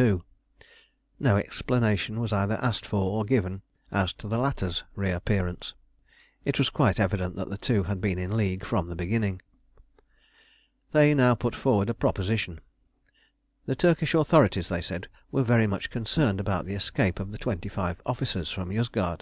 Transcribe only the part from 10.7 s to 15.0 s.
They now put forward a proposition: the Turkish authorities, they